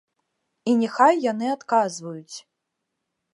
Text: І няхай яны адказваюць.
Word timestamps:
І 0.71 0.73
няхай 0.83 1.13
яны 1.31 1.47
адказваюць. 1.57 2.37